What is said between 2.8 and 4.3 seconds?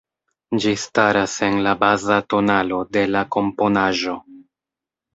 de la komponaĵo.